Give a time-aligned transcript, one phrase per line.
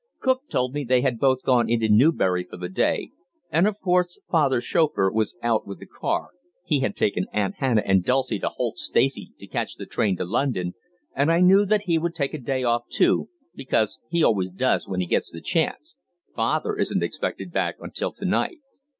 [0.19, 3.11] "Cook told me they had both gone into Newbury for the day,
[3.51, 6.29] and of course father's chauffeur was out with the car
[6.65, 10.25] he had taken Aunt Hannah and Dulcie to Holt Stacey to catch the train to
[10.25, 10.73] London,
[11.15, 14.87] and I knew that he would take a day off too, because he always does
[14.87, 15.97] when he gets the chance
[16.35, 18.57] father isn't expected back until to night.